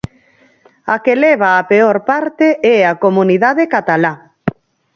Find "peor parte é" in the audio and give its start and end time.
1.71-2.77